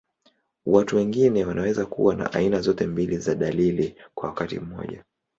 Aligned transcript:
Watu 0.65 0.95
wengine 0.95 1.45
wanaweza 1.45 1.85
kuwa 1.85 2.15
na 2.15 2.33
aina 2.33 2.61
zote 2.61 2.87
mbili 2.87 3.17
za 3.17 3.35
dalili 3.35 3.95
kwa 4.15 4.29
wakati 4.29 4.59
mmoja. 4.59 5.03